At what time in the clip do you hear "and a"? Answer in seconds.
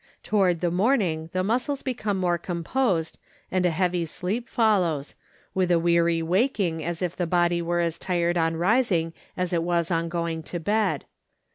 3.51-3.69